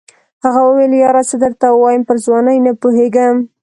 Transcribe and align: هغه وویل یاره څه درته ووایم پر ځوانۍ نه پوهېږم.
هغه 0.43 0.61
وویل 0.65 0.93
یاره 1.03 1.21
څه 1.29 1.35
درته 1.43 1.65
ووایم 1.71 2.03
پر 2.07 2.17
ځوانۍ 2.25 2.57
نه 2.65 2.71
پوهېږم. 2.81 3.35